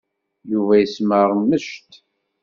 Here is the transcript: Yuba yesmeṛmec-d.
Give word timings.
Yuba 0.51 0.73
yesmeṛmec-d. 0.77 1.89